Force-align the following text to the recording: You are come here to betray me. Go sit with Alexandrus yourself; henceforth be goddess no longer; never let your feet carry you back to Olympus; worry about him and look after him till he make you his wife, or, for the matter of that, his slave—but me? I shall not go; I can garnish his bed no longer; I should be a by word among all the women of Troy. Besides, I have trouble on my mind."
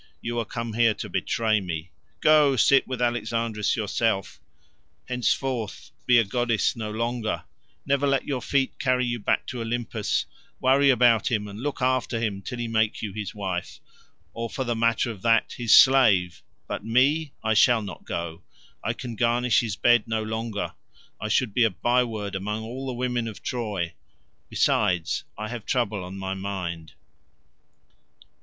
You 0.19 0.39
are 0.39 0.45
come 0.45 0.73
here 0.73 0.95
to 0.95 1.09
betray 1.09 1.59
me. 1.61 1.91
Go 2.21 2.55
sit 2.55 2.87
with 2.87 3.03
Alexandrus 3.03 3.75
yourself; 3.75 4.39
henceforth 5.05 5.91
be 6.07 6.23
goddess 6.23 6.75
no 6.75 6.89
longer; 6.89 7.43
never 7.85 8.07
let 8.07 8.25
your 8.25 8.41
feet 8.41 8.79
carry 8.79 9.05
you 9.05 9.19
back 9.19 9.45
to 9.45 9.61
Olympus; 9.61 10.25
worry 10.59 10.89
about 10.89 11.29
him 11.29 11.47
and 11.47 11.59
look 11.61 11.83
after 11.83 12.19
him 12.19 12.41
till 12.41 12.57
he 12.57 12.67
make 12.67 13.03
you 13.03 13.13
his 13.13 13.35
wife, 13.35 13.79
or, 14.33 14.49
for 14.49 14.63
the 14.63 14.75
matter 14.75 15.11
of 15.11 15.21
that, 15.21 15.53
his 15.57 15.77
slave—but 15.77 16.83
me? 16.83 17.33
I 17.43 17.53
shall 17.53 17.83
not 17.83 18.03
go; 18.03 18.41
I 18.83 18.93
can 18.93 19.15
garnish 19.15 19.59
his 19.59 19.75
bed 19.75 20.07
no 20.07 20.23
longer; 20.23 20.73
I 21.21 21.27
should 21.27 21.53
be 21.53 21.63
a 21.63 21.69
by 21.69 22.03
word 22.03 22.33
among 22.33 22.63
all 22.63 22.87
the 22.87 22.93
women 22.93 23.27
of 23.27 23.43
Troy. 23.43 23.93
Besides, 24.49 25.25
I 25.37 25.49
have 25.49 25.63
trouble 25.67 26.03
on 26.03 26.17
my 26.17 26.33
mind." 26.33 26.93